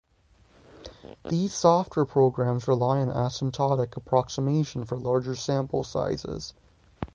These 1.29 1.53
software 1.53 2.07
programs 2.07 2.67
rely 2.67 3.01
on 3.01 3.09
asymptotic 3.09 3.95
approximation 3.97 4.83
for 4.85 4.97
larger 4.97 5.35
sample 5.35 5.83
sizes. 5.83 6.55